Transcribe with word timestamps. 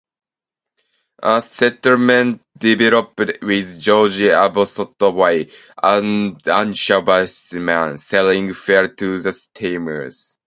A 1.21 1.39
settlement 1.43 2.41
developed, 2.57 3.19
with 3.43 3.79
George 3.79 4.17
Abotossaway, 4.23 5.53
an 5.83 6.37
Anishinaabe 6.37 7.61
man, 7.61 7.97
selling 7.99 8.51
fuel 8.51 8.89
to 8.95 9.19
the 9.19 9.31
steamers. 9.31 10.39